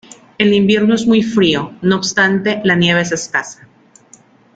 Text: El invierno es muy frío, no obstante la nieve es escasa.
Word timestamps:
El 0.39 0.55
invierno 0.55 0.95
es 0.95 1.05
muy 1.05 1.21
frío, 1.21 1.73
no 1.83 1.97
obstante 1.97 2.59
la 2.63 2.73
nieve 2.75 3.01
es 3.01 3.11
escasa. 3.11 3.67